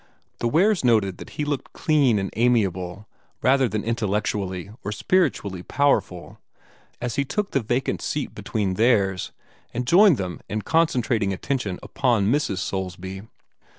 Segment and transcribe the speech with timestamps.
[0.39, 3.07] The Wares noted that he looked clean and amiable
[3.43, 6.39] rather than intellectually or spiritually powerful,
[6.99, 9.31] as he took the vacant seat between theirs,
[9.75, 12.57] and joined them in concentrating attention upon Mrs.
[12.57, 13.21] Soulsby.